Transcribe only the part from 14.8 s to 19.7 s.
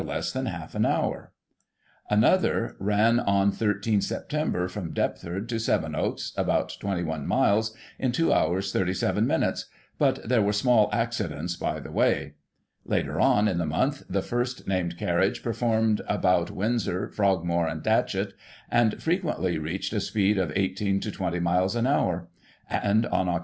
carriage performed about Windsor, Frogmore and Dachet, and frequently